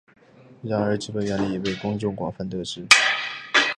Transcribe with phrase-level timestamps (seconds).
[0.63, 2.83] 然而其基本原理已被公众广泛得知。